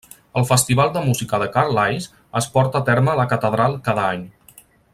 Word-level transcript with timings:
El 0.39 0.45
Festival 0.51 0.87
de 0.95 1.03
Música 1.09 1.39
de 1.43 1.49
Carlisle 1.57 2.07
es 2.41 2.47
porta 2.55 2.81
a 2.81 2.85
terme 2.89 3.13
a 3.13 3.19
la 3.21 3.27
catedral 3.35 3.77
cada 3.91 4.09
any. 4.17 4.25